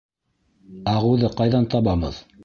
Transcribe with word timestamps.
Ағыуҙы 0.93 1.29
ҡайҙан 1.41 1.67
табабыҙ? 1.75 2.19